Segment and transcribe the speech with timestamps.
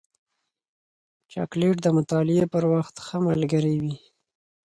[1.31, 3.95] چاکلېټ د مطالعې پر وخت ښه ملګری وي.